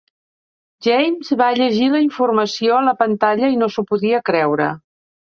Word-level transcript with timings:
James 0.85 1.27
va 1.41 1.49
llegir 1.59 1.89
la 1.95 1.99
informació 2.05 2.77
a 2.77 2.85
la 2.85 2.93
pantalla 3.01 3.49
i 3.57 3.61
no 3.65 3.69
s'ho 3.75 3.83
podria 3.91 4.23
creure. 4.31 4.71